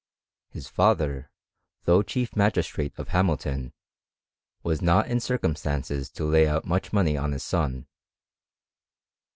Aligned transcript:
His 0.49 0.67
father, 0.67 1.29
though 1.83 2.01
chief 2.01 2.35
magistrate 2.35 2.91
of 2.97 3.09
Hamilton, 3.09 3.71
was 4.63 4.81
not 4.81 5.07
in 5.07 5.19
circumstances 5.19 6.09
to 6.13 6.23
lay 6.25 6.47
out 6.47 6.65
much 6.65 6.91
money 6.91 7.17
on 7.17 7.33
his 7.33 7.43
son. 7.43 7.85